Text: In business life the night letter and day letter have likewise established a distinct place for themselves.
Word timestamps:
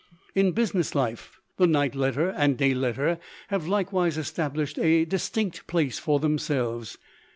In 0.33 0.53
business 0.53 0.95
life 0.95 1.39
the 1.57 1.67
night 1.67 1.93
letter 1.93 2.29
and 2.31 2.57
day 2.57 2.73
letter 2.73 3.19
have 3.49 3.67
likewise 3.67 4.17
established 4.17 4.79
a 4.79 5.05
distinct 5.05 5.67
place 5.67 5.99
for 5.99 6.19
themselves. 6.19 6.97